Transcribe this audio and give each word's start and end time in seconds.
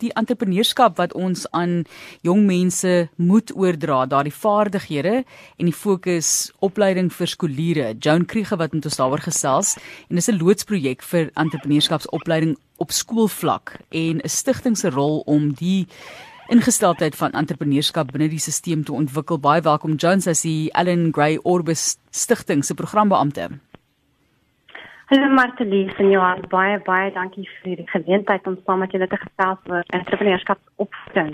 die 0.00 0.12
entrepreneurskap 0.18 0.96
wat 0.98 1.14
ons 1.14 1.46
aan 1.56 1.84
jong 2.26 2.46
mense 2.46 3.08
moet 3.16 3.52
oordra, 3.56 4.06
daardie 4.06 4.34
vaardighede 4.34 5.24
en 5.58 5.68
die 5.68 5.76
fokus 5.76 6.50
opleiding 6.58 7.12
vir 7.12 7.26
skooliere. 7.26 7.94
Joan 7.98 8.26
Kriege 8.26 8.56
wat 8.56 8.72
met 8.72 8.84
ons 8.84 8.96
daaroor 8.96 9.22
gesels 9.24 9.76
en 10.08 10.16
dis 10.16 10.28
'n 10.28 10.38
loodsprojek 10.38 11.02
vir 11.02 11.30
entrepreneurskapsopleiding 11.34 12.56
op 12.78 12.90
skoolvlak 12.90 13.78
en 13.90 14.20
'n 14.20 14.28
stigting 14.28 14.76
se 14.76 14.90
rol 14.90 15.22
om 15.26 15.52
die 15.52 15.86
ingesteldheid 16.50 17.14
van 17.14 17.32
entrepreneurskap 17.32 18.10
binne 18.12 18.28
die 18.28 18.38
stelsel 18.38 18.82
te 18.82 18.92
ontwikkel. 18.92 19.38
Baie 19.38 19.62
welkom 19.62 19.94
Jones 19.94 20.26
as 20.26 20.42
die 20.42 20.70
Ellen 20.72 21.12
Gray 21.12 21.38
Orbis 21.42 21.96
Stichting 22.10 22.64
se 22.64 22.74
programbeampte. 22.74 23.69
Hallo 25.10 25.26
Martelies 25.34 25.96
en 25.98 26.12
Johan, 26.12 26.44
baie 26.52 26.76
baie 26.86 27.08
dankie 27.10 27.42
vir 27.64 27.80
die 27.80 27.86
geleentheid 27.90 28.44
om 28.46 28.54
saam 28.62 28.78
met 28.84 28.92
julle 28.94 29.08
te 29.10 29.18
gesels 29.18 29.64
oor 29.66 29.88
entrepreneurskapsopvoeding. 29.98 31.32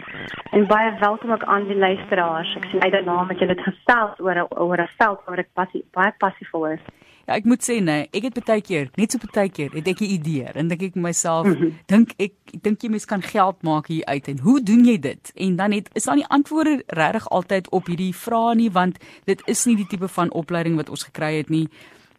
En 0.56 0.62
baie 0.70 0.94
welkom 1.02 1.34
ook 1.34 1.42
aan 1.44 1.66
die 1.68 1.76
luisteraars. 1.76 2.54
Ek 2.56 2.70
sien 2.70 2.80
uit 2.80 2.94
daarna 2.94 3.26
met 3.28 3.42
julle 3.44 3.56
te 3.58 3.66
gesels 3.66 4.22
oor 4.24 4.40
oor 4.48 4.80
'n 4.80 4.88
veld 4.96 5.20
waar 5.26 5.42
ek 5.44 5.50
passie, 5.52 5.84
baie 5.92 6.14
passievol 6.24 6.64
is. 6.70 6.86
Ja, 7.26 7.34
ek 7.34 7.44
moet 7.44 7.68
sê 7.68 7.76
nee, 7.82 8.08
ek 8.12 8.22
het 8.22 8.44
baie 8.46 8.62
keer, 8.62 8.88
net 8.96 9.12
so 9.12 9.18
baie 9.34 9.50
keer, 9.50 9.68
het 9.74 9.88
ek 9.88 10.00
'n 10.00 10.14
idee 10.18 10.48
en 10.54 10.68
dink 10.68 10.82
ek 10.82 10.94
myself, 10.94 11.46
mm 11.46 11.52
-hmm. 11.52 11.72
dink 11.86 12.08
ek 12.16 12.32
dink 12.62 12.80
jy 12.80 12.88
mens 12.88 13.04
kan 13.04 13.22
geld 13.22 13.62
maak 13.62 13.86
hier 13.86 14.04
uit 14.04 14.28
en 14.28 14.38
hoe 14.38 14.62
doen 14.62 14.84
jy 14.84 14.98
dit? 14.98 15.32
En 15.34 15.56
dan 15.56 15.72
het 15.72 15.90
is 15.92 16.04
daar 16.04 16.16
nie 16.16 16.26
antwoorde 16.28 16.82
regtig 16.86 17.28
altyd 17.28 17.68
op 17.70 17.86
hierdie 17.86 18.14
vrae 18.14 18.54
nie 18.54 18.70
want 18.70 18.96
dit 19.24 19.42
is 19.46 19.66
nie 19.66 19.76
die 19.76 19.86
tipe 19.86 20.08
van 20.08 20.32
opleiding 20.32 20.76
wat 20.76 20.88
ons 20.88 21.04
gekry 21.04 21.36
het 21.36 21.48
nie 21.48 21.68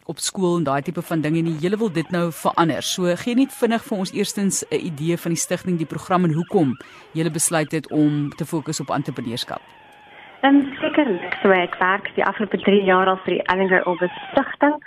op 0.08 0.20
skool 0.24 0.58
en 0.58 0.64
daai 0.64 0.82
tipe 0.82 1.02
van 1.02 1.22
dinge 1.22 1.42
nie. 1.42 1.58
Julle 1.64 1.78
wil 1.78 1.92
dit 1.92 2.10
nou 2.12 2.32
verander. 2.32 2.84
So 2.84 3.16
gee 3.24 3.36
net 3.36 3.56
vinnig 3.62 3.84
vir 3.84 3.98
ons 3.98 4.14
eerstens 4.14 4.64
'n 4.72 4.86
idee 4.92 5.18
van 5.18 5.32
die 5.32 5.44
stigting, 5.46 5.78
die 5.78 5.94
program 5.96 6.24
en 6.24 6.34
hoekom 6.34 6.78
julle 7.14 7.32
besluit 7.32 7.72
het 7.72 7.92
om 7.92 8.30
te 8.30 8.46
fokus 8.46 8.80
op 8.80 8.90
entrepreneurskap. 8.90 9.62
En 10.42 10.56
sekerlik, 10.82 11.34
so 11.42 11.50
ek 11.50 11.76
werk 11.80 12.16
die 12.16 12.26
afgelope 12.26 12.58
3 12.58 12.84
jaar 12.84 13.08
al 13.08 13.20
vir 13.26 13.34
die 13.34 13.44
Ellinger 13.44 13.86
Obus 13.86 14.14
Stichting 14.32 14.78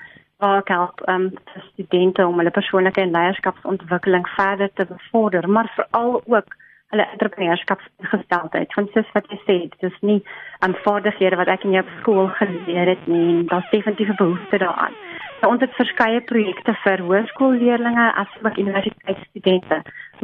waar 0.40 0.62
ek 0.62 0.68
help 0.72 1.02
um, 1.08 1.30
studente 1.72 2.26
om 2.26 2.38
hulle 2.40 2.50
persoonlike 2.50 3.00
en 3.00 3.10
leierskapsontwikkeling 3.10 4.28
verder 4.36 4.70
te 4.74 4.86
bevorder, 4.88 5.48
maar 5.48 5.72
veral 5.74 6.22
ook 6.26 6.56
hulle 6.90 7.06
entrepreneurskapsgesteldheid. 7.12 8.74
Want 8.74 8.90
soos 8.94 9.12
wat 9.12 9.28
jy 9.30 9.38
sê, 9.44 9.58
dit 9.74 9.86
is 9.90 9.98
nie 10.00 10.18
aanvaardighede 10.66 11.38
wat 11.40 11.52
ek 11.52 11.66
in 11.68 11.76
jou 11.76 11.84
skool 12.00 12.30
geleer 12.40 12.94
het 12.94 13.06
nie, 13.06 13.44
daar's 13.52 13.70
definitief 13.70 14.08
'n 14.08 14.22
behoefte 14.22 14.58
daaraan. 14.64 14.96
So 15.40 15.48
ons 15.48 15.62
het 15.64 15.72
verskeie 15.72 16.20
projekte 16.28 16.74
vir 16.82 17.00
hoërskoolleerders 17.00 18.00
asook 18.22 18.58
universiteitsstudente 18.60 19.78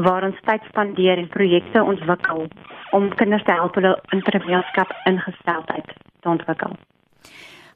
waar 0.05 0.27
ons 0.28 0.42
tyd 0.45 0.67
spandeer 0.69 1.17
en 1.22 1.31
projekte 1.33 1.83
ontwikkel 1.83 2.45
om 2.97 3.09
kinders 3.17 3.47
te 3.48 3.56
help 3.56 3.78
hulle 3.81 3.94
entrepreneurskap 4.12 4.92
ingesteldheid 5.09 5.94
te 6.20 6.28
ontwikkel. 6.28 6.77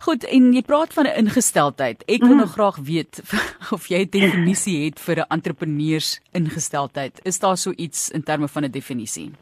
Goed, 0.05 0.25
en 0.29 0.53
jy 0.53 0.63
praat 0.65 0.93
van 0.97 1.07
'n 1.07 1.17
ingesteldheid. 1.25 2.05
Ek 2.09 2.21
wil 2.21 2.37
mm. 2.37 2.43
nou 2.45 2.49
graag 2.49 2.77
weet 2.77 3.21
of 3.77 3.89
jy 3.89 4.05
'n 4.05 4.13
definisie 4.13 4.85
het 4.85 5.01
vir 5.01 5.25
'n 5.25 5.33
entrepreneurs 5.33 6.21
ingesteldheid. 6.33 7.21
Is 7.25 7.41
daar 7.41 7.57
so 7.57 7.73
iets 7.77 8.11
in 8.11 8.23
terme 8.23 8.49
van 8.49 8.65
'n 8.65 8.71
definisie? 8.71 9.33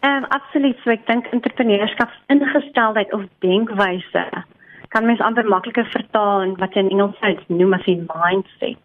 Ehm 0.00 0.12
um, 0.12 0.24
absoluut. 0.24 0.76
So 0.84 0.90
ek 0.90 1.06
dink 1.06 1.26
entrepreneurskap 1.26 2.10
ingesteldheid 2.28 3.12
of 3.12 3.22
denkwyse 3.38 4.44
kan 4.92 5.06
mens 5.08 5.20
amper 5.20 5.48
makliker 5.48 5.88
vertaal 5.90 6.42
in 6.46 6.56
wat 6.60 6.76
in 6.76 6.90
Engels 6.90 7.18
sou 7.20 7.36
noem 7.48 7.72
as 7.78 7.86
'n 7.86 8.08
mindset. 8.14 8.80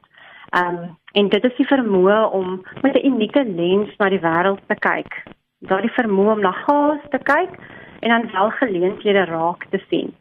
Ehm 0.50 0.76
um, 0.76 0.98
en 1.14 1.30
dit 1.30 1.44
is 1.44 1.56
die 1.58 1.68
vermoë 1.68 2.20
om 2.32 2.64
met 2.82 2.96
'n 2.96 3.06
unieke 3.06 3.44
lens 3.46 3.98
na 3.98 4.10
die 4.10 4.24
wêreld 4.28 4.62
te 4.68 4.76
kyk. 4.76 5.24
Daardie 5.60 5.98
vermoë 6.00 6.32
om 6.32 6.42
na 6.42 6.52
gaas 6.52 7.04
te 7.10 7.18
kyk 7.18 7.52
en 8.00 8.10
dan 8.10 8.32
wel 8.32 8.50
geleenthede 8.52 9.26
raak 9.26 9.66
te 9.70 9.82
sien 9.90 10.14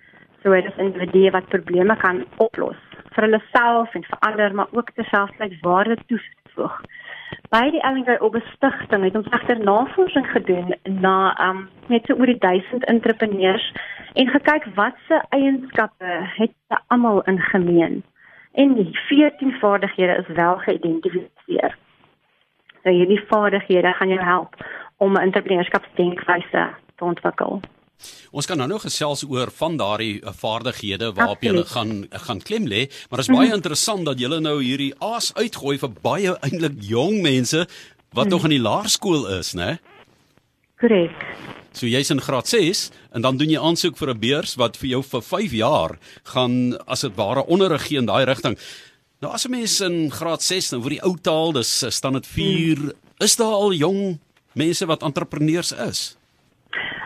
so 0.46 0.54
dit 0.54 0.64
is 0.64 0.78
individue 0.78 1.30
wat 1.34 1.48
probleme 1.50 1.96
kan 1.98 2.20
oplos 2.36 2.78
vir 3.14 3.24
hulle 3.26 3.40
self 3.50 3.94
en 3.98 4.04
vir 4.06 4.20
ander 4.28 4.52
maar 4.54 4.74
ook 4.78 4.92
terselfdertyd 4.94 5.56
waarde 5.64 5.96
toevoeg. 6.10 6.74
By 7.50 7.64
die 7.74 7.82
Ellinger 7.88 8.20
Obestigting 8.22 9.06
het 9.08 9.16
ons 9.18 9.30
agter 9.34 9.58
navorsing 9.58 10.26
gedoen 10.30 10.74
na 11.02 11.16
um 11.48 11.64
net 11.90 12.06
so 12.06 12.14
oor 12.14 12.30
die 12.30 12.38
1000 12.44 12.86
entrepreneurs 12.92 13.66
en 14.16 14.32
gekyk 14.32 14.68
wat 14.74 14.96
se 15.08 15.20
eienskappe 15.36 16.12
het 16.38 16.52
se 16.68 16.78
almal 16.86 17.22
in 17.22 17.40
gemeen. 17.52 18.02
En 18.52 18.74
die 18.74 18.90
14 19.08 19.52
vaardighede 19.60 20.16
is 20.22 20.34
wel 20.36 20.56
geïdentifiseer. 20.64 21.76
So 22.82 22.90
hierdie 22.90 23.20
vaardighede 23.28 23.92
gaan 23.92 24.08
jou 24.08 24.22
help 24.24 24.54
om 24.96 25.12
'n 25.12 25.26
entrepreneurskapsdenkwyse 25.28 26.68
te 26.96 27.04
ontwikkel. 27.04 27.60
Ons 28.30 28.46
kan 28.46 28.56
nou 28.56 28.68
nog 28.68 28.84
gesels 28.84 29.24
oor 29.28 29.50
van 29.50 29.76
daardie 29.76 30.20
eh, 30.20 30.32
vaardighede 30.32 31.12
waarop 31.12 31.42
jy 31.42 31.62
gaan 31.64 32.06
gaan 32.10 32.40
klem 32.42 32.66
lê, 32.66 32.86
maar 33.08 33.18
dit 33.20 33.28
is 33.28 33.36
baie 33.36 33.48
mm. 33.48 33.54
interessant 33.54 34.06
dat 34.06 34.20
jy 34.20 34.28
nou 34.40 34.62
hierdie 34.62 34.94
aas 34.98 35.34
uitgooi 35.34 35.78
vir 35.78 35.92
baie 36.02 36.36
eintlik 36.40 36.76
jong 36.80 37.22
mense 37.22 37.66
wat 38.12 38.24
mm. 38.24 38.30
nog 38.30 38.44
in 38.44 38.50
die 38.50 38.60
laerskool 38.60 39.28
is, 39.38 39.54
né? 39.54 39.76
Korrek. 40.76 41.16
So 41.76 41.84
jy's 41.84 42.08
in 42.08 42.22
graad 42.24 42.48
6 42.48 42.86
en 43.12 43.20
dan 43.20 43.36
doen 43.36 43.50
jy 43.52 43.60
aansoek 43.60 43.98
vir 44.00 44.14
'n 44.14 44.20
beurs 44.20 44.56
wat 44.56 44.78
vir 44.80 44.88
jou 44.96 45.02
vir 45.02 45.22
5 45.22 45.52
jaar 45.52 45.98
gaan 46.24 46.72
as 46.88 47.02
dit 47.04 47.16
ware 47.16 47.44
onderrig 47.44 47.88
gee 47.88 47.98
in 47.98 48.06
daai 48.08 48.24
rigting. 48.24 48.56
Nou 49.20 49.32
as 49.32 49.44
'n 49.44 49.50
mens 49.50 49.80
in 49.80 50.10
graad 50.10 50.42
6 50.42 50.72
nou 50.72 50.82
vir 50.82 50.96
die 50.96 51.04
ou 51.04 51.16
taal, 51.20 51.52
dis 51.52 51.82
eh, 51.82 51.90
staan 51.90 52.14
dit 52.14 52.26
4, 52.26 52.78
mm. 52.78 52.92
is 53.20 53.36
daar 53.36 53.52
al 53.52 53.72
jong 53.72 54.18
mense 54.54 54.86
wat 54.86 55.02
entrepreneurs 55.02 55.72
is? 55.72 56.16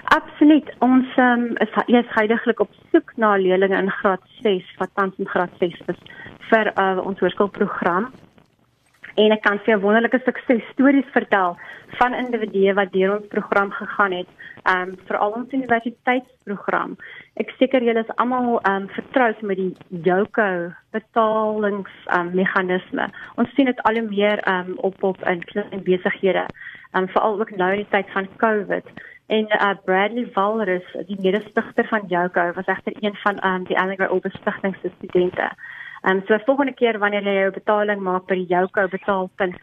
Absoluut. 0.05 0.71
Ons 0.79 1.07
um, 1.19 1.57
is 1.59 1.71
eers 1.87 2.15
heidaglik 2.15 2.61
op 2.61 2.71
soek 2.93 3.13
na 3.17 3.37
leerders 3.37 3.73
in 3.73 3.91
graad 3.91 4.23
6 4.43 4.63
wat 4.79 4.91
tans 4.95 5.15
in 5.19 5.27
graad 5.27 5.51
6 5.59 5.75
is 5.87 6.01
vir 6.51 6.73
uh, 6.79 6.99
ons 7.07 7.19
hoërskoolprogram. 7.19 8.13
En 9.21 9.35
ek 9.35 9.43
kan 9.45 9.59
vir 9.67 9.81
wonderlike 9.83 10.21
suksesstories 10.25 11.09
vertel 11.13 11.57
van 11.99 12.15
individue 12.17 12.73
wat 12.79 12.93
deur 12.95 13.17
ons 13.19 13.27
program 13.33 13.73
gegaan 13.77 14.15
het, 14.17 14.31
ehm 14.63 14.93
um, 14.93 14.95
veral 15.09 15.35
ons 15.41 15.57
universiteitsprogram. 15.59 16.95
Ek 17.43 17.53
seker 17.59 17.85
julle 17.85 18.05
is 18.07 18.15
almal 18.23 18.61
ehm 18.61 18.77
um, 18.77 18.89
vertroud 18.97 19.43
met 19.51 19.61
die 19.61 20.01
JOCO 20.09 20.49
betalings 20.97 21.93
ehm 22.07 22.31
um, 22.31 22.35
meganisme. 22.41 23.11
Ons 23.37 23.53
sien 23.57 23.69
dit 23.69 23.83
al 23.91 24.01
hoe 24.01 24.09
meer 24.09 24.45
ehm 24.45 24.73
um, 24.73 24.79
op 24.91 25.03
op 25.13 25.29
in 25.33 25.45
klein 25.53 25.85
besighede, 25.91 26.47
ehm 26.47 27.03
um, 27.03 27.13
veral 27.17 27.41
ook 27.41 27.57
nou 27.57 27.73
in 27.75 27.85
die 27.85 27.93
tyd 27.97 28.17
van 28.17 28.31
COVID 28.45 28.95
en 29.31 29.47
uh, 29.47 29.75
Bradley 29.85 30.27
Walrus, 30.35 30.87
die 31.07 31.19
mede-stigter 31.23 31.87
van 31.87 32.09
Joko, 32.09 32.53
was 32.53 32.67
egter 32.67 32.97
een 32.99 33.15
van 33.23 33.39
um, 33.47 33.65
die 33.65 33.79
Alligator 33.79 34.17
Open 34.17 34.31
Stichting 34.31 34.77
se 34.83 34.91
studente. 34.97 35.51
Ehm 36.03 36.17
um, 36.17 36.23
so 36.27 36.39
volgende 36.45 36.73
keer 36.73 36.99
wanneer 36.99 37.23
jy 37.23 37.35
jou 37.41 37.51
betaling 37.53 38.01
maak 38.01 38.27
by 38.27 38.35
die 38.35 38.49
Joko 38.49 38.87
betaalpunt, 38.89 39.57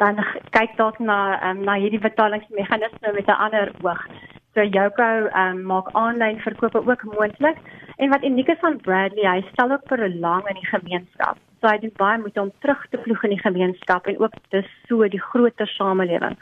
dan 0.00 0.20
kyk 0.56 0.76
dalk 0.78 0.98
na 0.98 1.16
ehm 1.38 1.58
um, 1.58 1.64
na 1.68 1.74
hierdie 1.82 2.00
betalingsmeganisme 2.00 3.12
met 3.12 3.28
'n 3.28 3.42
ander 3.46 3.72
oog. 3.82 4.06
So 4.54 4.64
Joko 4.64 5.10
ehm 5.26 5.58
um, 5.58 5.62
maak 5.72 5.92
aanlyn 5.92 6.40
verkope 6.40 6.80
ook 6.86 7.02
moontlik. 7.04 7.58
En 7.96 8.08
wat 8.10 8.24
uniek 8.24 8.48
is 8.48 8.58
van 8.60 8.80
Bradley, 8.80 9.28
hy 9.28 9.44
stel 9.52 9.72
ook 9.72 9.84
vir 9.88 10.08
'n 10.08 10.18
lang 10.20 10.48
in 10.48 10.54
die 10.54 10.72
gemeenskap. 10.72 11.36
So 11.60 11.68
hy 11.68 11.78
doen 11.78 11.92
baie 11.96 12.18
met 12.18 12.38
om 12.38 12.52
terug 12.58 12.86
te 12.90 12.98
vloeg 13.04 13.24
in 13.24 13.30
die 13.36 13.44
gemeenskap 13.46 14.06
en 14.06 14.18
ook 14.18 14.34
dis 14.48 14.68
so 14.88 15.08
die 15.08 15.20
groter 15.20 15.66
samelewing. 15.66 16.36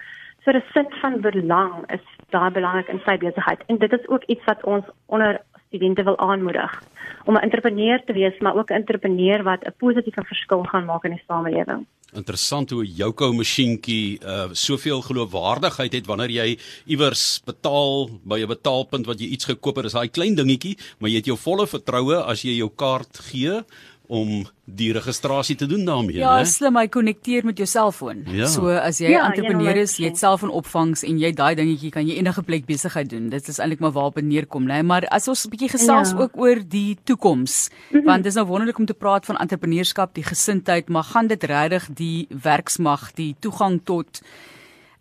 So 0.45 0.53
die 0.53 0.65
sin 0.73 0.87
van 1.01 1.21
belang 1.21 1.91
is 1.93 2.07
daar 2.31 2.53
belangrik 2.53 2.89
in 2.89 3.03
sy 3.05 3.17
besigheid 3.19 3.63
en 3.67 3.79
dit 3.79 3.93
is 3.93 4.09
ook 4.09 4.25
iets 4.25 4.45
wat 4.45 4.65
ons 4.65 4.85
onder 5.07 5.41
studente 5.71 6.03
wil 6.03 6.19
aanmoedig 6.19 6.83
om 7.25 7.37
'n 7.37 7.47
entrepreneur 7.47 8.03
te 8.05 8.13
wees, 8.13 8.39
maar 8.39 8.57
ook 8.57 8.71
'n 8.71 8.75
entrepreneur 8.83 9.43
wat 9.43 9.65
'n 9.65 9.75
positiewe 9.79 10.25
verskil 10.25 10.63
gaan 10.63 10.85
maak 10.85 11.05
in 11.05 11.11
die 11.11 11.23
samelewing. 11.27 11.87
Interessant 12.13 12.71
hoe 12.71 12.85
jou 12.85 13.13
kou 13.13 13.33
masjienkie 13.35 14.19
uh 14.25 14.49
soveel 14.53 15.01
geloofwaardigheid 15.01 15.93
het 15.93 16.07
wanneer 16.07 16.31
jy 16.31 16.59
iewers 16.87 17.43
betaal 17.45 18.11
by 18.25 18.41
'n 18.41 18.47
betaalpunt 18.47 19.07
wat 19.07 19.21
jy 19.21 19.27
iets 19.27 19.45
gekoop 19.45 19.77
het, 19.77 19.85
is 19.85 19.93
daai 19.93 20.09
klein 20.09 20.35
dingetjie, 20.35 20.79
maar 20.99 21.11
jy 21.11 21.17
het 21.17 21.27
jou 21.27 21.39
volle 21.39 21.67
vertroue 21.67 22.17
as 22.17 22.43
jy 22.43 22.57
jou 22.57 22.71
kaart 22.77 23.19
gee 23.31 23.63
om 24.11 24.31
die 24.67 24.91
registrasie 24.95 25.55
te 25.59 25.67
doen 25.71 25.85
daarmee, 25.87 26.19
ja, 26.19 26.33
né? 26.35 26.43
Ja, 26.43 26.49
slim, 26.51 26.77
hy 26.79 26.89
konnekteer 26.91 27.47
met 27.47 27.61
jou 27.63 27.67
selfoon. 27.71 28.25
Ja. 28.35 28.49
So 28.51 28.73
as 28.75 28.99
jy 29.03 29.13
ja, 29.13 29.23
entrepreneur 29.29 29.79
is, 29.79 29.97
jy 30.03 30.11
het 30.11 30.19
selfoonopvangs 30.19 31.05
en 31.07 31.21
jy 31.23 31.31
daai 31.39 31.55
dingetjie 31.59 31.93
kan 31.95 32.09
jy 32.09 32.19
enige 32.19 32.43
plek 32.47 32.67
besigheid 32.67 33.11
doen. 33.13 33.29
Dit 33.31 33.49
is 33.51 33.63
eintlik 33.63 33.83
maar 33.85 33.95
waarop 33.95 34.19
dit 34.19 34.27
neerkom, 34.27 34.67
né? 34.67 34.81
Maar 34.87 35.07
as 35.15 35.31
ons 35.31 35.47
'n 35.47 35.55
bietjie 35.55 35.71
gesels 35.77 36.11
ja. 36.11 36.19
ook 36.19 36.35
oor 36.35 36.59
die 36.67 36.99
toekoms, 37.05 37.71
mm 37.71 37.99
-hmm. 37.99 38.07
want 38.07 38.23
dit 38.23 38.33
is 38.33 38.39
nou 38.39 38.47
wonderlik 38.47 38.79
om 38.79 38.87
te 38.87 38.99
praat 38.99 39.27
van 39.27 39.39
entrepreneurskap, 39.39 40.15
die 40.15 40.27
gesindheid, 40.27 40.89
maar 40.89 41.05
gaan 41.05 41.27
dit 41.27 41.43
regtig 41.45 41.89
die 41.95 42.27
werksmag, 42.43 43.13
die 43.15 43.37
toegang 43.41 43.81
tot 43.85 44.23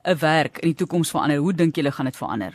'n 0.05 0.17
werk 0.17 0.57
in 0.59 0.69
die 0.69 0.77
toekoms 0.77 1.11
verander? 1.11 1.37
Hoe 1.37 1.53
dink 1.53 1.75
julle 1.75 1.91
gaan 1.91 2.05
dit 2.05 2.17
verander? 2.17 2.53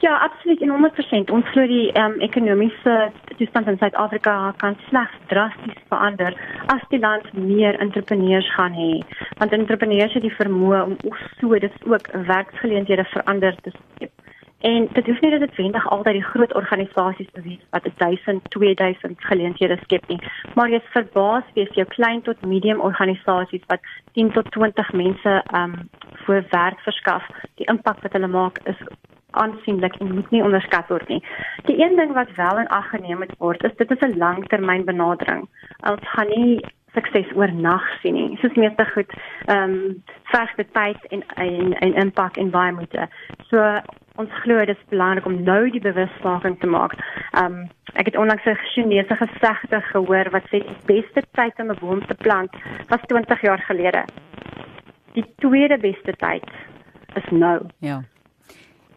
Ja, 0.00 0.16
absoluut 0.18 0.60
en 0.60 0.70
100%. 0.70 1.30
Ons 1.30 1.48
glo 1.52 1.66
die 1.66 1.90
um, 1.98 2.20
ekonomiese 2.20 3.12
toestand 3.40 3.72
in 3.72 3.78
Suid-Afrika 3.80 4.34
kan 4.62 4.76
slegs 4.88 5.16
drasties 5.32 5.84
verander 5.88 6.36
as 6.74 6.82
die 6.92 7.00
land 7.00 7.32
meer 7.34 7.78
entrepreneurs 7.80 8.48
gaan 8.56 8.76
hê 8.76 8.92
Want 9.40 9.56
entrepreneurs 9.56 10.12
het 10.16 10.26
die 10.26 10.36
vermoë 10.36 10.82
om 10.88 10.96
so 11.38 11.58
dit 11.64 11.86
ook 11.88 12.10
werksgeleenthede 12.32 13.06
verander 13.14 13.56
te 13.64 13.72
skep. 13.76 14.12
En 14.60 14.88
dit 14.92 15.06
hoef 15.06 15.20
nie 15.20 15.30
noodwendig 15.32 15.86
altyd 15.88 16.18
die 16.18 16.26
groot 16.32 16.54
organisasies 16.54 17.28
te 17.32 17.40
wees 17.46 17.62
wat 17.72 17.86
1000, 18.02 18.50
2000 18.52 19.24
geleenthede 19.30 19.78
skep 19.82 20.08
nie, 20.12 20.18
maar 20.54 20.68
jy's 20.68 20.90
verbaas 20.92 21.46
wees 21.56 21.72
jou 21.78 21.86
klein 21.94 22.20
tot 22.26 22.44
medium 22.44 22.82
organisasies 22.84 23.64
wat 23.72 23.80
10 24.18 24.34
tot 24.36 24.50
20 24.52 24.92
mense 24.92 25.38
um 25.56 25.78
voor 26.26 26.44
werk 26.50 26.80
verskaf. 26.84 27.24
Die 27.56 27.68
impak 27.72 28.04
wat 28.04 28.12
hulle 28.12 28.28
maak 28.28 28.60
is 28.68 28.84
aansienlik 29.30 29.96
en 30.00 30.14
moet 30.14 30.30
nie 30.30 30.42
onderskat 30.42 30.88
word 30.88 31.08
nie. 31.08 31.22
Die 31.68 31.78
een 31.82 31.96
ding 31.96 32.12
wat 32.12 32.34
wel 32.36 32.58
in 32.58 32.68
ag 32.68 32.90
geneem 32.90 33.18
moet 33.18 33.34
word, 33.38 33.64
is 33.64 33.76
dit 33.76 33.90
is 33.90 34.00
'n 34.00 34.18
langtermyn 34.18 34.84
benadering. 34.84 35.48
Ons 35.90 36.08
gaan 36.14 36.28
nie 36.28 36.60
sukses 36.94 37.36
oornag 37.36 37.84
sien 38.00 38.14
nie. 38.14 38.36
Soos 38.40 38.56
meeste 38.58 38.84
goed, 38.94 39.12
ehm 39.46 39.74
um, 39.74 40.02
verg 40.32 40.54
dit 40.58 40.72
tyd 40.74 41.06
en 41.14 41.22
en 41.34 41.72
en 41.78 41.94
impak 42.04 42.36
en 42.36 42.50
baie 42.50 42.72
moeite. 42.72 43.08
So 43.50 43.80
ons 44.20 44.32
glo 44.42 44.58
dit 44.58 44.76
is 44.76 44.88
belangrik 44.88 45.26
om 45.26 45.42
nou 45.42 45.70
die 45.70 45.80
bewusmaking 45.80 46.58
te 46.60 46.66
maak. 46.66 46.96
Ehm 47.30 47.44
um, 47.44 47.68
ek 47.94 48.10
het 48.10 48.16
onlangs 48.16 48.44
'n 48.44 48.58
Chinese 48.72 49.16
gesegde 49.16 49.80
gehoor 49.80 50.30
wat 50.30 50.48
sê 50.50 50.62
die 50.62 50.78
beste 50.86 51.22
tyd 51.32 51.58
om 51.58 51.70
'n 51.70 51.80
boom 51.80 52.06
te 52.06 52.14
plant 52.14 52.56
was 52.88 53.00
20 53.06 53.40
jaar 53.40 53.58
gelede. 53.58 54.04
Die 55.12 55.26
tweede 55.36 55.78
beste 55.78 56.12
tyd 56.16 56.44
is 57.14 57.30
nou. 57.30 57.60
Ja 57.78 58.02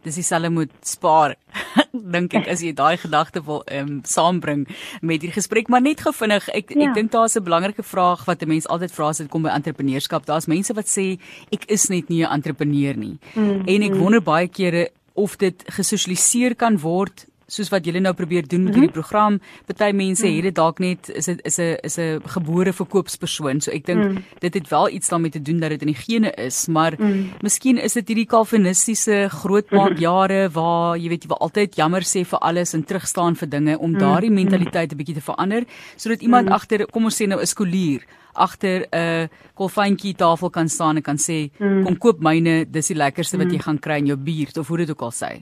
dis 0.03 0.15
dieselfde 0.15 0.49
moet 0.49 0.71
spaar 0.81 1.35
dink 2.15 2.33
ek 2.33 2.47
as 2.51 2.63
jy 2.65 2.73
daai 2.77 2.97
gedagte 2.97 3.43
wil 3.47 3.63
ehm 3.67 3.89
um, 3.89 4.01
saambring 4.05 4.65
met 5.01 5.21
hierdie 5.21 5.35
gesprek 5.35 5.69
maar 5.69 5.81
net 5.81 6.03
gevinnig 6.05 6.49
ek 6.53 6.73
ja. 6.75 6.89
ek 6.89 6.95
dink 6.95 7.11
daar's 7.11 7.37
'n 7.37 7.43
belangrike 7.43 7.83
vraag 7.83 8.25
wat 8.25 8.43
'n 8.43 8.49
mens 8.49 8.67
altyd 8.67 8.91
vra 8.91 9.09
as 9.09 9.17
dit 9.17 9.29
kom 9.29 9.43
by 9.43 9.53
entrepreneurskap 9.53 10.25
daar's 10.25 10.47
mense 10.47 10.73
wat 10.73 10.87
sê 10.87 11.19
ek 11.51 11.65
is 11.67 11.89
net 11.89 12.09
nie 12.09 12.23
'n 12.23 12.31
entrepreneur 12.31 12.95
nie 12.97 13.17
mm, 13.35 13.67
en 13.67 13.81
ek 13.83 13.93
mm. 13.93 13.99
wonder 13.99 14.21
baie 14.21 14.47
kere 14.47 14.89
of 15.13 15.37
dit 15.37 15.63
gesosialiseer 15.69 16.55
kan 16.55 16.79
word 16.81 17.25
soos 17.47 17.69
wat 17.69 17.85
julle 17.85 17.99
nou 17.99 18.13
probeer 18.13 18.47
doen 18.47 18.63
met 18.63 18.73
mm 18.73 18.73
-hmm. 18.73 18.81
hierdie 18.81 19.01
program. 19.01 19.39
Party 19.65 19.91
mense 19.95 20.27
mm. 20.27 20.35
het 20.35 20.43
dit 20.43 20.55
dalk 20.55 20.79
net 20.79 21.09
is 21.09 21.25
dit 21.25 21.39
is 21.45 21.57
'n 21.57 21.77
is 21.83 21.97
'n 21.97 22.21
gebore 22.25 22.73
verkoopspersoon. 22.73 23.61
So 23.61 23.71
ek 23.71 23.85
dink 23.85 24.03
mm. 24.03 24.23
dit 24.39 24.53
het 24.53 24.67
wel 24.69 24.89
iets 24.89 25.09
daarmee 25.09 25.31
te 25.31 25.41
doen 25.41 25.59
dat 25.59 25.69
dit 25.69 25.81
in 25.81 25.87
die 25.87 26.01
gene 26.05 26.31
is, 26.31 26.67
maar 26.67 26.93
mm. 26.97 27.29
miskien 27.41 27.77
is 27.77 27.93
dit 27.93 28.07
hierdie 28.07 28.25
kalvinistiese 28.25 29.27
grootmaak 29.29 29.97
jare 29.97 30.49
waar 30.49 30.97
jy 30.97 31.09
weet 31.09 31.23
jy 31.23 31.27
wil 31.27 31.37
altyd 31.37 31.75
jammer 31.75 32.01
sê 32.01 32.25
vir 32.25 32.39
alles 32.39 32.73
en 32.73 32.83
terugstaan 32.83 33.35
vir 33.35 33.49
dinge 33.49 33.77
om 33.77 33.91
mm. 33.91 33.99
daardie 33.99 34.31
mentaliteit 34.31 34.91
'n 34.91 34.97
bietjie 34.97 35.15
te 35.15 35.21
verander 35.21 35.63
sodat 35.95 36.21
iemand 36.21 36.47
mm. 36.47 36.53
agter 36.53 36.85
kom 36.85 37.05
ons 37.05 37.21
sê 37.21 37.27
nou 37.27 37.39
'n 37.39 37.45
skoolier 37.45 38.01
agter 38.33 38.87
'n 38.91 39.29
kolfyntjie 39.53 40.15
tafel 40.15 40.49
kan 40.49 40.69
staan 40.69 40.95
en 40.95 41.01
kan 41.01 41.17
sê 41.17 41.49
mm. 41.57 41.83
kom 41.83 41.97
koop 41.97 42.19
myne 42.19 42.65
dis 42.65 42.87
die 42.87 42.97
lekkerste 42.97 43.37
wat 43.37 43.51
jy 43.51 43.59
gaan 43.59 43.79
kry 43.79 43.97
in 43.97 44.07
jou 44.07 44.17
buurt 44.17 44.57
of 44.57 44.67
hoe 44.67 44.77
dit 44.77 44.89
ook 44.89 45.01
al 45.01 45.11
sê. 45.11 45.41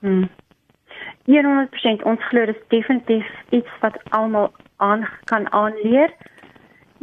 Mm. 0.00 0.28
100% 1.28 2.04
ons 2.08 2.24
glo 2.30 2.46
dis 2.48 2.60
definitief 2.72 3.28
iets 3.52 3.80
wat 3.82 3.98
almal 4.16 4.48
aan 4.76 5.04
kan 5.28 5.52
aanleer. 5.52 6.12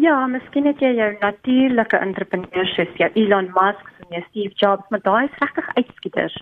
Ja, 0.01 0.25
miskien 0.27 0.65
het 0.65 0.81
jy 0.83 0.95
jou 0.97 1.11
natuurlike 1.21 1.97
entrepreneurs 2.03 2.73
soos 2.75 2.97
jou 2.99 3.09
Elon 3.13 3.51
Musk 3.55 3.91
en 4.01 4.17
jou 4.17 4.23
Steve 4.29 4.57
Jobs, 4.59 4.89
maar 4.89 5.03
daai 5.05 5.27
is 5.27 5.37
regtig 5.43 5.69
uitskieters. 5.77 6.35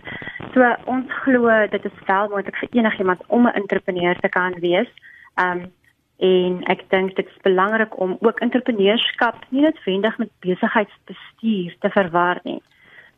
So 0.54 0.70
ons 0.90 1.12
glo 1.26 1.52
dit 1.76 1.86
is 1.86 2.00
wel 2.08 2.32
moontlik 2.32 2.58
vir 2.62 2.80
enigiemand 2.80 3.22
om 3.28 3.48
'n 3.48 3.60
entrepreneur 3.62 4.16
te 4.20 4.30
kan 4.30 4.56
wees. 4.60 4.90
Um 5.38 5.68
en 6.18 6.64
ek 6.72 6.90
dink 6.90 7.16
dit 7.16 7.28
is 7.28 7.42
belangrik 7.44 8.00
om 8.00 8.18
ook 8.22 8.40
entrepreneurskap 8.40 9.36
nie 9.50 9.62
noodwendig 9.62 10.18
met 10.18 10.30
besigheidsbestuur 10.40 11.76
te 11.80 11.90
verwar 11.90 12.40
nie. 12.44 12.62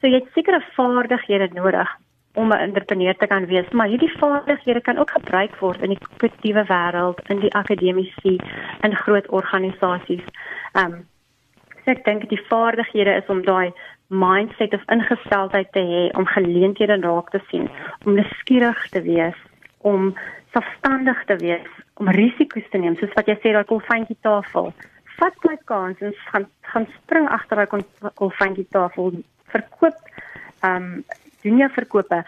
So 0.02 0.08
jy 0.08 0.20
het 0.24 0.34
sekere 0.34 0.62
vaardighede 0.76 1.50
nodig 1.54 1.90
om 2.36 2.52
'n 2.52 2.60
entrepreneur 2.68 3.16
te 3.16 3.28
kan 3.28 3.46
wees, 3.46 3.70
maar 3.70 3.88
hierdie 3.88 4.18
vaardighede 4.18 4.82
kan 4.82 4.98
ook 4.98 5.12
gebruik 5.12 5.56
word 5.56 5.82
in 5.82 5.90
die 5.90 6.04
kompetitiewe 6.08 6.64
wêreld, 6.68 7.20
in 7.30 7.40
die 7.40 7.54
akademiese 7.54 8.40
en 8.80 8.96
groot 8.96 9.28
organisasies. 9.28 10.24
Ehm 10.74 10.94
um, 10.94 11.08
so 11.86 11.92
ek 11.92 12.04
dink 12.06 12.30
die 12.30 12.42
vaardighede 12.50 13.16
is 13.16 13.28
om 13.28 13.42
daai 13.46 13.74
mindset 14.08 14.74
of 14.74 14.90
ingesteldheid 14.92 15.72
te 15.72 15.80
hê 15.80 16.18
om 16.18 16.26
geleenthede 16.26 16.98
raak 17.02 17.30
te 17.30 17.42
sien, 17.50 17.70
om 18.06 18.14
nuuskierig 18.14 18.90
te 18.90 19.02
wees, 19.02 19.38
om 19.78 20.14
selfstandig 20.54 21.24
te 21.26 21.36
wees, 21.36 21.70
om 21.94 22.10
risiko's 22.10 22.70
te 22.70 22.78
neem, 22.78 22.98
soos 23.00 23.14
wat 23.16 23.28
jy 23.28 23.38
sê 23.42 23.54
daai 23.56 23.66
kolfyntjie 23.70 24.18
tafel. 24.22 24.74
Vat 25.20 25.48
my 25.48 25.58
kans 25.66 26.02
en 26.02 26.14
gaan 26.32 26.48
gaan 26.62 26.88
spring 26.98 27.30
agter 27.30 27.56
daai 27.62 28.12
kolfyntjie 28.14 28.68
tafel, 28.70 29.22
verkoop 29.54 30.02
ehm 30.64 30.76
um, 30.76 31.06
doen 31.46 31.62
jou 31.64 31.72
verkope 31.78 32.24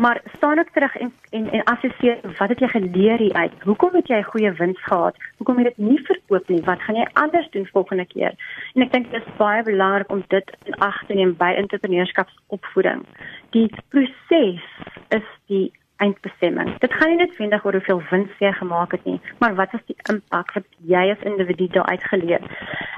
maar 0.00 0.22
staan 0.36 0.58
ook 0.58 0.68
terug 0.72 0.96
en 0.96 1.12
en 1.30 1.50
en 1.50 1.64
assesseer 1.64 2.18
wat 2.38 2.48
het 2.48 2.58
jy 2.58 2.68
geleer 2.68 3.32
uit? 3.32 3.52
Hoekom 3.62 3.94
het 3.94 4.08
jy 4.08 4.22
goeie 4.22 4.52
wins 4.52 4.82
gehad? 4.82 5.16
Hoekom 5.36 5.56
het 5.56 5.66
dit 5.66 5.76
nie 5.76 6.00
verkoop 6.04 6.48
nie? 6.48 6.62
Wat 6.64 6.80
gaan 6.80 6.94
jy 6.94 7.08
anders 7.12 7.50
doen 7.50 7.66
volgende 7.66 8.06
keer? 8.06 8.34
En 8.74 8.82
ek 8.82 8.92
dink 8.92 9.10
dit 9.10 9.26
is 9.26 9.36
baie 9.36 9.62
belangrik 9.62 10.10
om 10.10 10.24
dit 10.28 10.56
in 10.64 10.74
ag 10.74 11.02
te 11.06 11.14
neem 11.14 11.34
by 11.36 11.52
entrepreneurskapsopvoeding. 11.62 13.04
Die 13.50 13.68
proses 13.88 14.64
is 15.08 15.28
die 15.46 15.72
eindbestemming. 15.96 16.78
Dit 16.78 16.94
gaan 16.94 17.08
nie 17.12 17.20
net 17.20 17.34
vinnig 17.36 17.64
oor 17.64 17.76
hoeveel 17.76 18.02
wins 18.10 18.38
jy 18.38 18.52
gemaak 18.52 18.96
het 18.96 19.04
nie 19.04 19.20
maar 19.38 19.54
wat 19.54 19.74
is 19.74 19.84
die 19.86 19.96
impak 20.12 20.52
wat 20.54 20.66
jy 20.92 21.10
as 21.10 21.28
individu 21.28 21.66
daar 21.66 21.86
uitgeleer? 21.92 22.40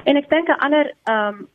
En 0.03 0.17
ek 0.17 0.29
dink 0.29 0.47
'n 0.47 0.63
ander 0.67 0.93
ehm 1.03 1.27
um, 1.27 1.47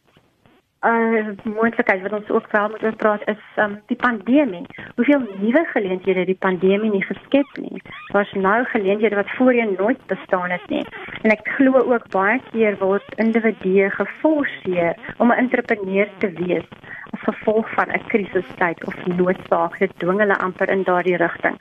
uh, 0.81 1.29
moontlikheid 1.45 2.03
wat 2.03 2.13
ons 2.13 2.29
ook 2.29 2.51
wel 2.51 2.69
moet 2.69 2.97
praat 2.97 3.23
is 3.29 3.43
um, 3.57 3.81
die 3.87 3.97
pandemie. 3.97 4.67
Hoeveel 4.95 5.23
nuwe 5.41 5.65
geleenthede 5.73 6.25
die 6.25 6.39
pandemie 6.39 6.91
nie 6.91 7.03
geskep 7.03 7.57
nie. 7.61 7.83
Daar's 8.13 8.33
nou 8.33 8.65
geleenthede 8.65 9.15
wat 9.15 9.31
voorheen 9.37 9.75
nooit 9.79 10.07
bestaan 10.07 10.51
het 10.51 10.69
nie. 10.69 10.85
En 11.23 11.31
ek 11.31 11.49
glo 11.59 11.83
ook 11.93 12.09
baie 12.15 12.41
keer 12.51 12.79
word 12.79 13.15
individue 13.17 13.91
geforseer 13.91 14.95
om 15.17 15.33
'n 15.33 15.41
entrepreneur 15.45 16.09
te 16.19 16.31
wees 16.31 16.69
as 17.11 17.21
gevolg 17.21 17.71
van 17.75 17.89
'n 17.89 18.07
krisistyd 18.07 18.85
of 18.87 19.07
noodsaak. 19.07 19.79
Dit 19.79 19.93
dwing 19.99 20.19
hulle 20.19 20.39
amper 20.39 20.69
in 20.69 20.83
daardie 20.83 21.17
rigting. 21.17 21.57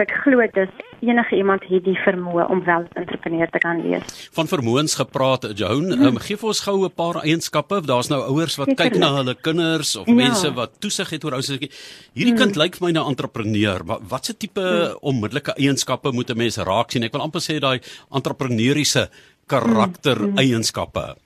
Ek 0.00 0.12
glo 0.24 0.40
dis 0.54 0.70
enige 1.04 1.36
iemand 1.36 1.64
het 1.68 1.84
die 1.84 1.96
vermoë 2.04 2.46
om 2.52 2.62
wel 2.64 2.82
'n 2.84 3.00
entrepreneur 3.02 3.48
te 3.50 3.58
kan 3.58 3.82
wees. 3.82 4.28
Van 4.32 4.46
vermoëns 4.46 4.94
gepraat, 4.94 5.46
Joan, 5.58 5.92
hmm. 5.92 6.06
um, 6.06 6.18
gee 6.18 6.36
vir 6.36 6.48
ons 6.48 6.60
gou 6.60 6.84
'n 6.84 6.94
paar 6.94 7.22
eienskappe. 7.22 7.80
Daar's 7.86 8.08
nou 8.08 8.20
ouers 8.20 8.56
wat 8.56 8.74
kyk 8.74 8.96
na 8.96 9.14
hulle 9.16 9.34
kinders 9.34 9.96
of 9.96 10.06
ja. 10.06 10.14
mense 10.14 10.52
wat 10.54 10.80
toesig 10.80 11.10
het 11.10 11.24
oor 11.24 11.32
ouers. 11.32 11.48
Hierdie 11.48 12.36
kind 12.36 12.54
hmm. 12.54 12.62
lyk 12.62 12.76
vir 12.76 12.86
my 12.86 12.92
na 12.92 13.04
'n 13.04 13.08
entrepreneur. 13.08 13.84
Wat 13.84 14.00
watse 14.08 14.36
tipe 14.36 14.60
hmm. 14.60 14.96
onmiddellike 15.00 15.52
eienskappe 15.56 16.12
moet 16.12 16.30
'n 16.30 16.36
mens 16.36 16.56
raak 16.56 16.90
sien? 16.90 17.02
Ek 17.02 17.12
wil 17.12 17.22
amper 17.22 17.40
sê 17.40 17.60
daai 17.60 17.80
entrepreneuriese 18.10 19.10
karakter 19.46 20.16
hmm. 20.16 20.38
eienskappe. 20.38 21.16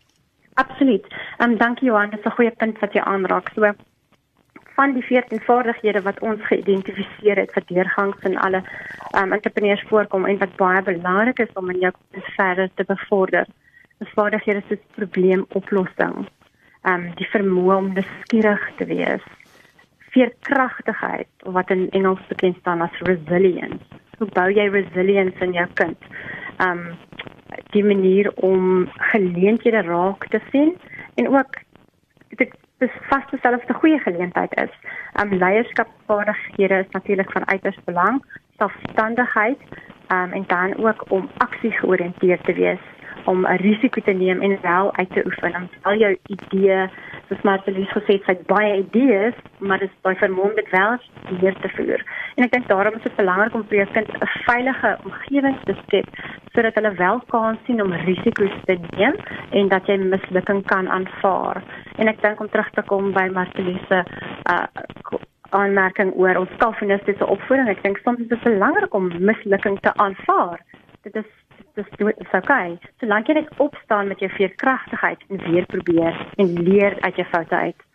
Absoluut. 0.54 1.04
Ehm 1.38 1.50
um, 1.50 1.58
dankie 1.58 1.86
Johan, 1.86 2.10
dit 2.10 2.18
is 2.18 2.26
'n 2.26 2.36
goeie 2.36 2.50
punt 2.50 2.78
wat 2.78 2.92
jy 2.92 3.00
aanraak. 3.00 3.50
So 3.54 3.74
van 4.74 4.92
die 4.92 5.02
14 5.02 5.40
vaardighede 5.46 6.02
wat 6.02 6.18
ons 6.20 6.42
geïdentifiseer 6.48 7.38
het 7.38 7.52
vir 7.54 7.66
deurgangs 7.70 8.26
en 8.28 8.36
alle 8.46 8.62
ehm 8.62 9.22
um, 9.22 9.32
entrepreneurs 9.36 9.84
voorkom 9.88 10.26
en 10.26 10.38
wat 10.38 10.56
baie 10.56 10.82
belangrik 10.82 11.38
is 11.38 11.52
om 11.54 11.70
in 11.70 11.78
jou 11.78 11.92
verder 12.36 12.70
te 12.74 12.84
bevorder. 12.88 13.46
Dis 13.98 14.14
vaardighede 14.18 14.62
soos 14.68 14.82
probleemoplossing, 14.98 16.26
um, 16.90 17.04
die 17.20 17.28
vermoë 17.30 17.76
om 17.76 17.92
nuuskierig 17.94 18.64
te 18.78 18.86
wees, 18.90 19.26
veerkragtigheid 20.14 21.28
wat 21.56 21.70
in 21.70 21.88
Engels 21.90 22.22
bekend 22.28 22.58
staan 22.62 22.82
as 22.82 23.02
resilience. 23.08 24.02
Hoe 24.18 24.28
bou 24.34 24.48
jy 24.50 24.68
resilience 24.70 25.38
in 25.44 25.54
jou 25.58 25.66
kind? 25.80 26.10
Um 26.62 26.94
die 27.70 27.84
manier 27.86 28.32
om 28.42 28.88
geleenthede 29.12 29.82
raak 29.86 30.26
te 30.30 30.40
sien 30.50 30.72
en 31.14 31.28
ook 31.30 31.58
dit 32.78 32.88
is 32.88 33.08
vas 33.08 33.24
te 33.30 33.36
stel 33.36 33.54
of 33.54 33.60
dit 33.60 33.76
'n 33.76 33.80
goeie 33.80 33.98
geleentheid 33.98 34.54
is. 34.64 34.72
Um 35.22 35.32
leierskapvaardighede 35.32 36.78
is 36.78 36.90
natuurlik 36.90 37.32
van 37.32 37.48
uiters 37.48 37.78
belang, 37.84 38.24
selfstandigheid 38.56 39.58
um 40.08 40.32
en 40.32 40.44
dan 40.46 40.76
ook 40.76 41.04
om 41.08 41.30
aksie 41.36 41.72
georiënteerd 41.72 42.44
te 42.44 42.52
wees 42.52 42.80
om 43.24 43.46
'n 43.46 43.56
risiko 43.56 44.00
te 44.00 44.12
neem 44.12 44.40
en 44.40 44.58
wel 44.62 44.96
uit 44.96 45.10
te 45.10 45.22
oefen 45.24 45.54
om 45.54 45.68
al 45.82 45.96
jou 45.96 46.18
idee 46.26 46.88
soos 47.28 47.40
Martelies 47.42 47.92
gesê 47.92 48.20
het, 48.24 48.46
baie 48.46 48.76
idees, 48.78 49.34
maar 49.58 49.78
dit 49.78 49.88
is 49.88 50.00
baie 50.00 50.16
vermoë 50.16 50.48
om 50.48 50.54
dit 50.54 50.70
wel 50.70 50.98
deur 51.40 51.56
te 51.60 51.68
voer. 51.68 52.04
En 52.34 52.44
ek 52.44 52.52
dink 52.52 52.68
daarom 52.68 52.94
is 52.94 53.02
dit 53.02 53.16
belangrik 53.16 53.54
om 53.54 53.64
vir 53.68 53.76
jou 53.76 53.88
kind 53.92 54.08
'n 54.08 54.26
veilige 54.26 54.98
omgewing 55.04 55.56
te 55.64 55.74
skep 55.82 56.08
sodat 56.54 56.74
hulle 56.78 56.94
wel 56.94 57.20
kan 57.32 57.58
sien 57.66 57.82
om 57.82 57.92
risiko's 58.06 58.56
te 58.64 58.78
neem 58.96 59.16
en 59.50 59.68
dat 59.68 59.86
jy 59.90 59.98
mislukking 60.00 60.62
kan 60.70 60.88
aanvaar. 60.88 61.62
En 61.98 62.10
ek 62.10 62.22
dink 62.22 62.40
om 62.40 62.50
terug 62.50 62.70
te 62.74 62.82
kom 62.90 63.12
by 63.16 63.28
Martelies 63.34 63.86
se 63.90 64.02
uh 64.50 64.66
aanmerking 65.54 66.10
oor 66.18 66.40
ons 66.40 66.54
kalvinistiese 66.58 67.26
opvoeding, 67.30 67.68
ek 67.70 67.82
dink 67.84 68.00
soms 68.02 68.24
is 68.24 68.30
dit 68.32 68.42
belangrik 68.42 68.94
om 68.98 69.12
mislukking 69.22 69.76
te 69.84 69.92
aanvaar. 70.02 70.58
Dit 71.06 71.14
is 71.20 71.28
dis 71.78 71.90
dis 71.98 72.34
okay. 72.34 72.74
Solank 73.02 73.30
jy 73.30 73.38
net 73.38 73.50
opstaan 73.62 74.10
met 74.10 74.22
jou 74.22 74.30
veerkragtigheid 74.34 75.22
en 75.28 75.42
weer 75.46 75.66
probeer 75.70 76.18
en 76.42 76.54
leer 76.68 76.98
uit 77.00 77.22
jou 77.22 77.26
foute 77.30 77.60
uit. 77.68 77.86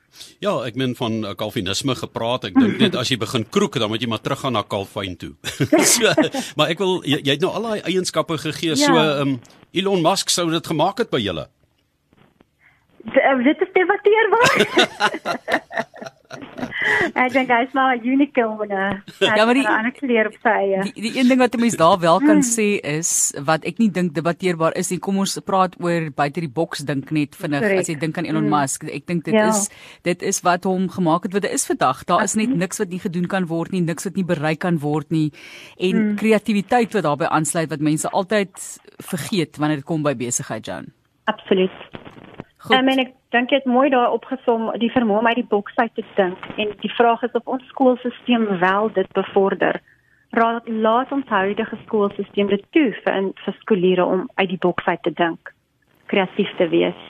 Ja, 0.44 0.54
ek 0.68 0.76
meen 0.80 0.96
van 0.96 1.20
uh, 1.24 1.34
Calvinisme 1.40 1.96
gepraat. 1.96 2.50
Ek 2.50 2.58
dink 2.58 2.80
net 2.82 2.98
as 3.02 3.12
jy 3.12 3.18
begin 3.22 3.46
kroek, 3.50 3.80
dan 3.82 3.92
moet 3.92 4.02
jy 4.04 4.10
maar 4.12 4.24
teruggaan 4.24 4.58
na 4.58 4.64
Calvin 4.64 5.16
toe. 5.20 5.34
so, 5.94 6.14
maar 6.60 6.74
ek 6.74 6.82
wil 6.84 7.00
jy, 7.04 7.22
jy 7.24 7.38
het 7.38 7.46
nou 7.46 7.54
al 7.54 7.70
daai 7.70 7.82
eienskappe 7.94 8.40
gegee. 8.42 8.76
Ja. 8.76 8.84
So, 8.86 8.94
ehm 8.98 9.22
um, 9.28 9.40
Elon 9.70 10.02
Musk 10.02 10.32
sou 10.34 10.48
dit 10.50 10.66
gemaak 10.66 10.98
het 10.98 11.12
by 11.14 11.20
julle. 11.22 11.46
Dit 13.46 13.62
is 13.62 13.70
debatteerbaar. 13.76 14.58
ek 17.26 17.34
dink 17.36 17.52
hy's 17.54 17.74
maar 17.78 17.96
'n 17.98 18.06
unicorn. 18.06 18.72
Ja, 19.20 19.46
maar 19.46 19.54
die 19.58 19.68
ander 19.68 19.92
kleur 19.92 20.28
op 20.28 20.38
sy 20.42 20.50
eie. 20.50 20.84
Die, 20.90 21.02
die 21.10 21.20
een 21.20 21.28
ding 21.28 21.40
wat 21.40 21.56
'n 21.56 21.60
mens 21.60 21.76
daar 21.76 22.00
wel 22.00 22.20
kan 22.20 22.40
mm. 22.40 22.48
sê 22.48 22.80
is 22.84 23.34
wat 23.44 23.66
ek 23.66 23.78
nie 23.78 23.92
dink 23.92 24.14
debatteerbaar 24.14 24.76
is 24.76 24.90
nie. 24.90 25.00
Kom 25.00 25.18
ons 25.18 25.40
praat 25.46 25.76
oor 25.80 26.10
buite 26.12 26.40
die 26.40 26.50
boks 26.50 26.86
dink 26.86 27.12
net 27.12 27.36
vinnig 27.36 27.60
Correct. 27.60 27.80
as 27.80 27.88
jy 27.88 27.96
dink 28.00 28.18
aan 28.18 28.26
Elon 28.26 28.48
mm. 28.48 28.56
Musk. 28.56 28.84
Ek 28.84 29.06
dink 29.06 29.26
dit 29.26 29.34
ja. 29.34 29.50
is 29.50 29.70
dit 30.04 30.22
is 30.22 30.42
wat 30.42 30.64
hom 30.64 30.90
gemaak 30.90 31.24
het 31.24 31.34
wat 31.34 31.44
hy 31.44 31.54
is 31.54 31.66
vandag. 31.66 32.04
Daar 32.06 32.24
is 32.24 32.36
net 32.36 32.56
niks 32.56 32.80
wat 32.80 32.90
nie 32.90 33.00
gedoen 33.00 33.28
kan 33.28 33.46
word 33.46 33.72
nie, 33.72 33.82
niks 33.82 34.04
wat 34.04 34.16
nie 34.16 34.26
bereik 34.26 34.60
kan 34.60 34.80
word 34.80 35.12
nie 35.12 35.32
en 35.78 35.96
mm. 35.96 36.16
kreatiwiteit 36.16 36.94
wat 36.94 37.04
daarbey 37.04 37.28
aansluit 37.28 37.70
wat 37.70 37.80
mense 37.80 38.10
altyd 38.10 38.80
vergeet 39.04 39.58
wanneer 39.58 39.82
dit 39.84 39.86
kom 39.86 40.04
by 40.04 40.16
besigheid, 40.16 40.66
Jan. 40.66 40.92
Absoluut. 41.30 41.76
Goed. 42.60 42.76
Ek 42.76 42.84
meen 42.84 43.00
ek 43.06 43.19
dink 43.34 43.52
jy 43.52 43.60
het 43.62 43.70
mooi 43.70 43.90
daar 43.94 44.12
opgesom 44.12 44.70
die 44.82 44.92
vermoë 44.92 45.22
om 45.22 45.28
uit 45.30 45.40
die 45.42 45.50
boks 45.52 45.76
uit 45.76 45.94
te 45.96 46.06
dink 46.16 46.50
en 46.58 46.74
die 46.82 46.94
vraag 46.96 47.24
is 47.28 47.38
of 47.38 47.46
ons 47.46 47.66
skoolstelsel 47.74 48.60
wel 48.60 48.92
dit 48.94 49.12
bevorder. 49.14 49.82
Raad 50.32 50.68
laat 50.68 51.12
ons 51.12 51.28
huidige 51.28 51.78
skoolstelsel 51.86 52.48
dit 52.54 52.66
toe 52.72 52.90
vir 53.04 53.32
vir 53.46 53.58
skoliere 53.62 54.06
om 54.06 54.28
uit 54.36 54.50
die 54.50 54.62
boks 54.62 54.86
uit 54.86 55.04
te 55.04 55.14
dink, 55.14 55.54
kreatief 56.06 56.56
te 56.58 56.70
wees. 56.70 57.02